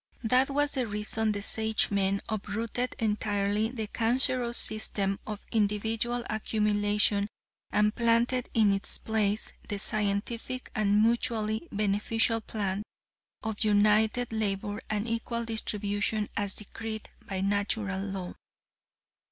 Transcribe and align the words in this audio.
That 0.23 0.49
was 0.49 0.71
the 0.71 0.87
reason 0.87 1.31
the 1.31 1.43
Sagemen 1.43 2.21
uprooted 2.27 2.95
entirely 2.97 3.69
the 3.69 3.85
cancerous 3.85 4.57
system 4.57 5.19
of 5.27 5.45
individual 5.51 6.23
accumulation 6.27 7.27
and 7.69 7.93
planted 7.93 8.49
in 8.55 8.71
its 8.73 8.97
place 8.97 9.53
the 9.69 9.77
scientific 9.77 10.71
and 10.73 11.03
mutually 11.03 11.67
beneficial 11.71 12.41
plan 12.41 12.81
of 13.43 13.63
united 13.63 14.31
labor 14.33 14.81
and 14.89 15.07
equal 15.07 15.45
distribution 15.45 16.29
as 16.35 16.55
decreed 16.55 17.07
by 17.27 17.41
Natural 17.41 18.01
Law. 18.01 18.33